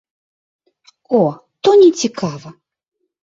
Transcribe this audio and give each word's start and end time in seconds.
О, 1.19 1.19
то 1.63 1.71
не 1.81 1.89
цікава. 1.99 2.53